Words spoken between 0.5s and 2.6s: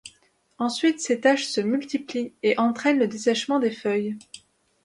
Ensuite ces taches se multiplient et